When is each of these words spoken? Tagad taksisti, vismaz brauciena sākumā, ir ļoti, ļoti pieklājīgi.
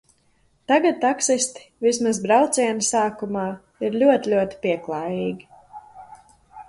Tagad 0.69 0.95
taksisti, 1.01 1.65
vismaz 1.87 2.19
brauciena 2.25 2.87
sākumā, 2.87 3.45
ir 3.89 4.01
ļoti, 4.05 4.35
ļoti 4.35 4.59
pieklājīgi. 4.65 5.51